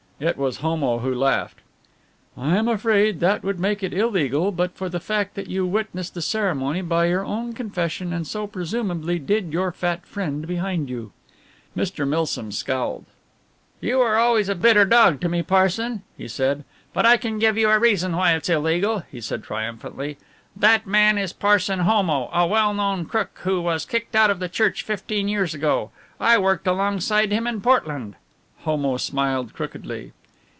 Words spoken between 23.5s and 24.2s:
was kicked